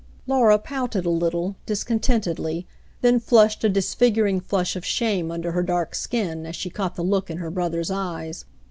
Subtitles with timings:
[0.25, 2.65] Laura pouted a little, discontentedly,
[3.01, 7.03] then flushed a disfiguring flush of shame under her dark skin, as she caught the
[7.03, 8.45] look in her brother's eyes.